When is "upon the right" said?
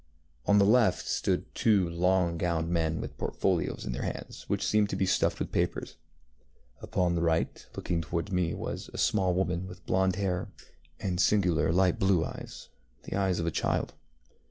6.81-7.63